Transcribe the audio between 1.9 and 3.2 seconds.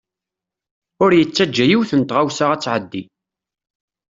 n tɣawsa ad t-tɛeddi.